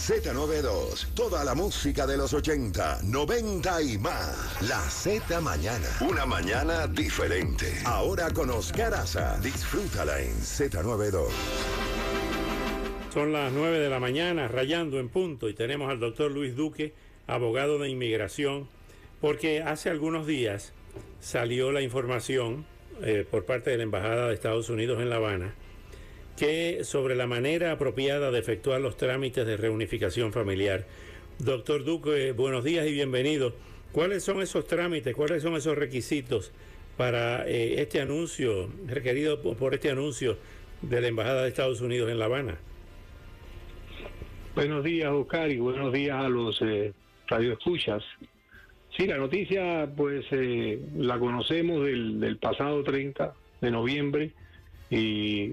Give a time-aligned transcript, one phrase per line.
[0.00, 4.56] Z92, toda la música de los 80, 90 y más.
[4.66, 7.66] La Z Mañana, una mañana diferente.
[7.84, 11.28] Ahora con Oscar Aza, disfrútala en Z92.
[13.12, 16.94] Son las 9 de la mañana, rayando en punto, y tenemos al doctor Luis Duque,
[17.26, 18.68] abogado de inmigración,
[19.20, 20.72] porque hace algunos días
[21.20, 22.64] salió la información
[23.02, 25.54] eh, por parte de la Embajada de Estados Unidos en La Habana
[26.40, 30.86] que sobre la manera apropiada de efectuar los trámites de reunificación familiar.
[31.38, 33.52] Doctor Duque, buenos días y bienvenido.
[33.92, 36.50] ¿Cuáles son esos trámites, cuáles son esos requisitos
[36.96, 40.38] para eh, este anuncio, requerido por, este anuncio
[40.80, 42.56] de la Embajada de Estados Unidos en La Habana?
[44.54, 46.94] Buenos días, Oscar, y buenos días a los eh,
[47.26, 48.02] radioescuchas.
[48.96, 54.32] Sí, la noticia, pues, eh, la conocemos del, del pasado 30 de noviembre
[54.88, 55.52] y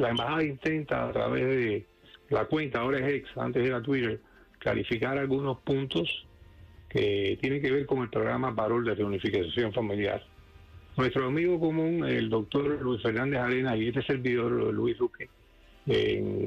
[0.00, 1.86] la embajada intenta a través de
[2.30, 4.20] la cuenta, ahora es ex, antes era Twitter,
[4.58, 6.26] clarificar algunos puntos
[6.88, 10.24] que tienen que ver con el programa Parol de Reunificación Familiar.
[10.96, 15.28] Nuestro amigo común, el doctor Luis Fernández Arena y este servidor, Luis Duque,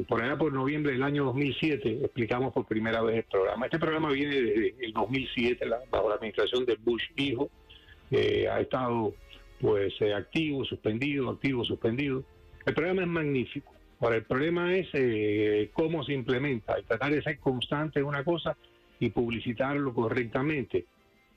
[0.08, 3.66] por allá por noviembre del año 2007 explicamos por primera vez el programa.
[3.66, 7.50] Este programa viene desde el 2007, la- bajo la administración de Bush hijo.
[8.12, 9.14] Eh, ha estado
[9.60, 12.23] pues eh, activo, suspendido, activo, suspendido.
[12.66, 13.73] El programa es magnífico.
[14.00, 18.58] Ahora, el problema es eh, cómo se implementa tratar de ser constante en una cosa
[19.00, 20.86] y publicitarlo correctamente.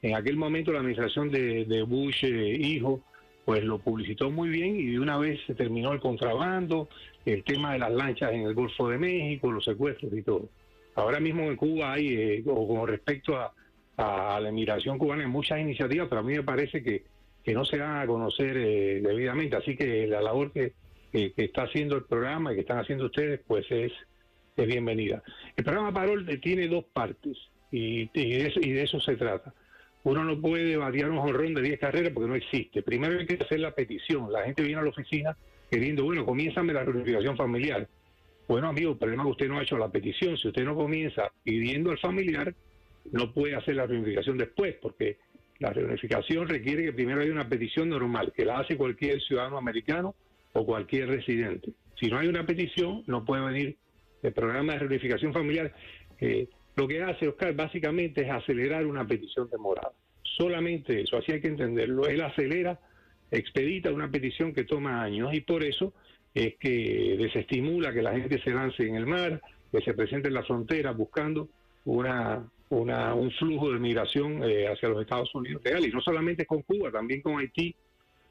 [0.03, 3.03] En aquel momento la administración de, Bush eh, hijo
[3.45, 6.89] pues lo publicitó muy bien y de una vez se terminó el contrabando,
[7.25, 10.49] el tema de las lanchas en el Golfo de México, los secuestros y todo.
[10.97, 13.53] Ahora mismo en Cuba hay, eh, o con respecto a,
[13.97, 17.05] la emigración cubana, hay muchas iniciativas, pero a mí me parece que,
[17.43, 19.57] que no se dan a conocer eh, debidamente.
[19.57, 20.75] Así que la labor que,
[21.17, 23.93] que, que está haciendo el programa y que están haciendo ustedes, pues es,
[24.57, 25.23] es bienvenida.
[25.57, 27.39] El programa Parol tiene dos partes
[27.71, 29.55] y, de eso, y de eso se trata.
[30.05, 32.83] Uno no puede batear un jonrón de 10 carreras porque no existe.
[32.83, 34.31] Primero hay que hacer la petición.
[34.31, 35.37] La gente viene a la oficina
[35.71, 37.89] queriendo, bueno, comiénzame la reunificación familiar.
[38.47, 40.37] Bueno, amigo, el problema es que usted no ha hecho la petición.
[40.37, 42.55] Si usted no comienza pidiendo al familiar,
[43.11, 45.17] no puede hacer la reunificación después, porque
[45.59, 50.15] la reunificación requiere que primero haya una petición normal, que la hace cualquier ciudadano americano
[50.57, 51.73] o cualquier residente.
[52.01, 53.77] Si no hay una petición, no puede venir
[54.23, 55.73] el programa de reunificación familiar.
[56.21, 59.93] Eh, lo que hace Oscar básicamente es acelerar una petición demorada.
[60.23, 62.07] Solamente eso, así hay que entenderlo.
[62.07, 62.79] Él acelera,
[63.31, 65.95] expedita una petición que toma años y por eso
[66.35, 69.41] es que desestimula que la gente se lance en el mar,
[69.73, 71.49] que se presente en la frontera buscando
[71.87, 75.87] una, una, un flujo de migración eh, hacia los Estados Unidos real.
[75.87, 77.75] Y no solamente con Cuba, también con Haití.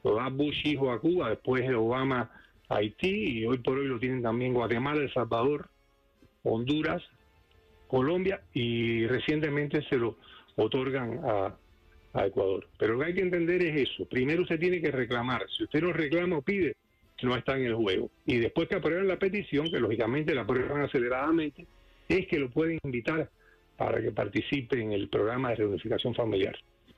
[0.06, 2.30] Lo da Bush hijo a Cuba, después Obama
[2.70, 5.68] a Haití y hoy por hoy lo tienen también Guatemala, El Salvador,
[6.44, 7.02] Honduras,
[7.88, 10.16] Colombia y recientemente se lo
[10.58, 11.58] otorgan a,
[12.24, 12.68] Ecuador.
[12.78, 14.06] Pero lo que hay que entender es eso.
[14.06, 15.44] Primero usted tiene que reclamar.
[15.50, 16.76] Si usted no reclama o pide,
[17.24, 18.12] no está en el juego.
[18.28, 21.66] Y después que aprueban la petición, que lógicamente la aprueban aceleradamente,
[22.08, 23.30] es que lo pueden invitar
[23.76, 26.56] para que participe en el programa de reunificación familiar.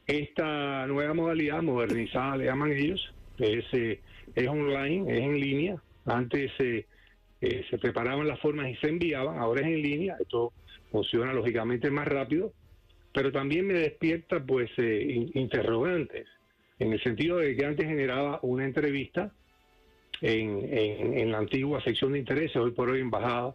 [0.08, 4.00] Esta nueva modalidad, modernizada le llaman ellos, es, eh,
[4.36, 5.84] es online, es en línea.
[6.06, 6.86] Antes eh,
[7.42, 10.16] eh, se preparaban las formas y se enviaban, ahora es en línea.
[10.18, 10.54] Esto
[10.92, 12.54] funciona lógicamente más rápido,
[13.14, 16.26] pero también me despierta pues eh, in- interrogantes,
[16.80, 19.30] en el sentido de que antes generaba una entrevista
[20.22, 23.54] en, en, en la antigua sección de intereses, hoy por hoy embajada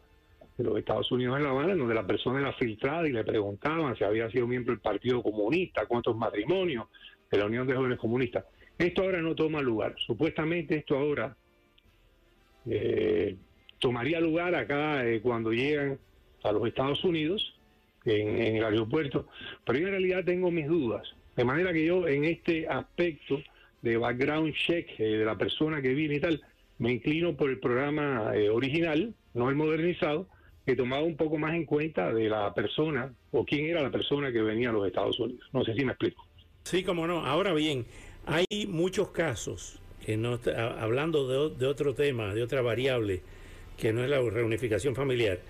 [0.56, 3.96] de los Estados Unidos en La Habana, donde la persona era filtrada y le preguntaban
[3.96, 6.86] si había sido miembro del Partido Comunista, cuántos matrimonios
[7.30, 8.44] de la Unión de Jóvenes Comunistas.
[8.78, 9.94] Esto ahora no toma lugar.
[9.98, 11.36] Supuestamente esto ahora
[12.66, 13.36] eh,
[13.78, 15.98] tomaría lugar acá eh, cuando llegan
[16.42, 17.54] a los Estados Unidos,
[18.04, 19.28] en, el aeropuerto,
[19.64, 21.14] pero yo en realidad tengo mis dudas.
[21.36, 23.42] De manera que yo en este aspecto
[23.80, 26.40] de background check eh, de la persona que viene y tal,
[26.78, 30.28] me inclino por el programa eh, original, no el modernizado,
[30.64, 34.30] que tomaba un poco más en cuenta de la persona o quién era la persona
[34.32, 35.48] que venía a los Estados Unidos.
[35.52, 36.26] No sé si me explico.
[36.64, 37.26] Sí, como no.
[37.26, 37.84] Ahora bien,
[38.26, 43.22] hay muchos casos, que no está- a- hablando de otro tema, de otra variable,
[43.76, 45.40] que no es la reunificación familiar,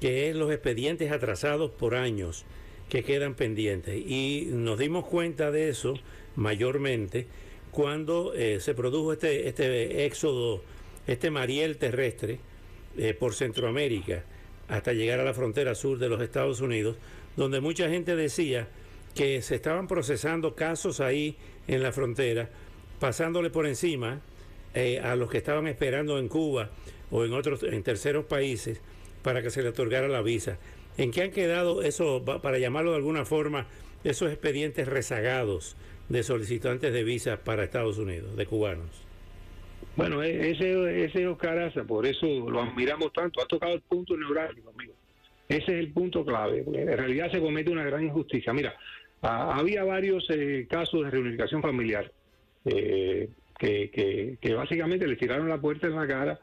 [0.00, 2.44] que es los expedientes atrasados por años
[2.88, 3.94] que quedan pendientes.
[3.96, 5.94] Y nos dimos cuenta de eso
[6.36, 7.26] mayormente
[7.70, 10.62] cuando eh, se produjo este, este éxodo,
[11.06, 12.40] este mariel terrestre
[12.96, 14.24] eh, por Centroamérica
[14.68, 16.96] hasta llegar a la frontera sur de los Estados Unidos,
[17.36, 18.68] donde mucha gente decía
[19.14, 21.36] que se estaban procesando casos ahí
[21.66, 22.50] en la frontera,
[23.00, 24.20] pasándole por encima
[24.74, 26.70] eh, a los que estaban esperando en Cuba
[27.10, 28.80] o en otros, en terceros países,
[29.22, 30.58] para que se le otorgara la visa.
[30.96, 33.66] ¿En qué han quedado eso, para llamarlo de alguna forma,
[34.04, 35.76] esos expedientes rezagados
[36.08, 39.07] de solicitantes de visa para Estados Unidos, de cubanos?
[39.98, 44.70] Bueno, e-, ese, ese Oscar por eso lo admiramos tanto, ha tocado el punto neurálgico,
[44.70, 44.94] amigo.
[45.48, 48.52] Ese es el punto clave, en realidad se comete una gran injusticia.
[48.52, 48.74] Mira,
[49.22, 52.12] había varios eh, casos de reunificación familiar
[52.64, 53.28] eh,
[53.58, 56.38] que, que, básicamente le tiraron la puerta en la cara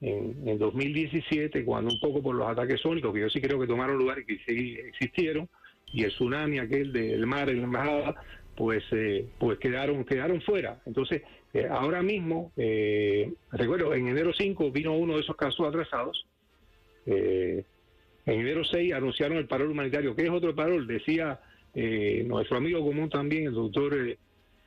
[0.00, 3.66] en, en, 2017, cuando un poco por los ataques sónicos, que yo sí creo que
[3.66, 5.48] tomaron lugar y que sí existieron,
[5.92, 8.14] y el tsunami aquel del mar en la embajada,
[8.60, 10.82] pues, eh, pues quedaron, quedaron fuera.
[10.84, 11.22] Entonces,
[11.54, 16.26] eh, ahora mismo, eh, recuerdo, en enero 5 vino uno de esos casos atrasados.
[17.06, 17.64] en
[18.26, 20.14] enero 6 anunciaron el parol humanitario.
[20.14, 20.86] ¿Qué es otro parol?
[20.86, 21.40] Decía
[22.26, 23.96] nuestro amigo común también, el doctor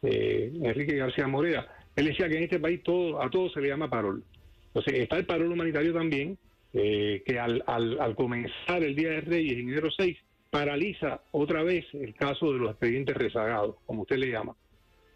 [0.02, 1.68] Enrique García Morera.
[1.96, 4.24] Él decía que en este país todo, a todo se le llama parol.
[4.70, 6.40] Entonces, está el parol humanitario también,
[6.72, 10.18] que al, al, al comenzar el Día de Reyes, en enero 6,
[10.54, 14.56] paraliza otra vez el caso de los expedientes rezagados, como usted le llama.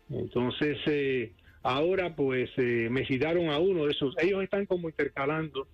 [0.09, 5.67] Entonces, eh, ahora pues eh, me citaron a uno de esos, ellos están como intercalando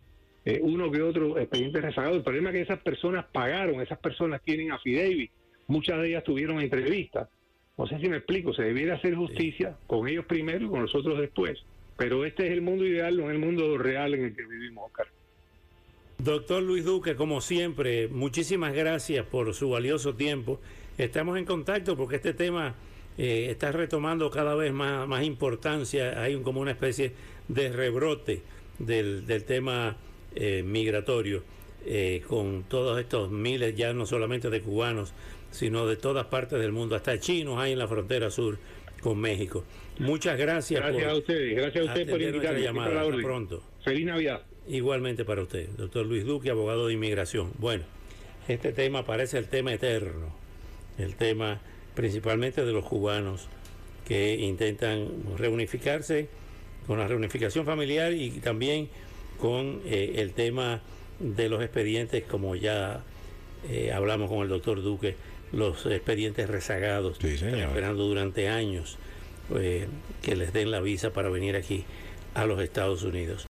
[0.44, 2.18] eh, uno que otro expediente rezagado.
[2.18, 5.32] El problema es que esas personas pagaron, esas personas tienen affidavit,
[5.68, 7.30] muchas de ellas tuvieron entrevistas.
[7.78, 11.18] No sé si me explico, se debiera hacer justicia con ellos primero y con nosotros
[11.18, 11.58] después.
[11.96, 14.88] Pero este es el mundo ideal, no es el mundo real en el que vivimos,
[14.88, 15.08] Oscar.
[16.18, 20.60] Doctor Luis Duque, como siempre, muchísimas gracias por su valioso tiempo.
[20.98, 22.76] Estamos en contacto porque este tema
[23.18, 26.22] eh, está retomando cada vez más, más importancia.
[26.22, 27.12] Hay como una especie
[27.48, 28.42] de rebrote
[28.80, 29.98] del, tema
[30.36, 31.44] eh, migratorio
[31.86, 35.14] eh, con todos estos miles, ya no solamente de cubanos,
[35.52, 38.58] sino de todas partes del mundo, hasta chinos hay en la frontera sur
[39.02, 39.64] con México.
[40.00, 40.82] Muchas gracias.
[40.82, 42.62] Gracias a ustedes, gracias a ustedes por invitarme.
[42.62, 43.02] Llamada.
[43.02, 43.64] Hasta pronto.
[43.84, 44.44] Feliz Navidad.
[44.68, 47.52] Igualmente para usted, doctor Luis Duque, abogado de inmigración.
[47.58, 47.84] Bueno,
[48.48, 50.34] este tema parece el tema eterno,
[50.98, 51.60] el tema
[51.96, 53.48] principalmente de los cubanos
[54.08, 56.30] que intentan reunificarse
[56.88, 58.88] con la reunificación familiar y también
[59.38, 60.82] con eh, el tema
[61.20, 63.04] de los expedientes, como ya
[63.70, 65.16] eh, hablamos con el doctor Duque,
[65.52, 68.98] los expedientes rezagados, esperando durante años
[69.56, 69.88] eh,
[70.22, 71.84] que les den la visa para venir aquí
[72.34, 73.42] a los Estados Unidos.